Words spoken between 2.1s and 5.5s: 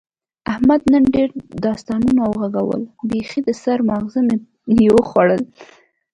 و غږول، بیخي د سر ماغز مې یې وخوړل.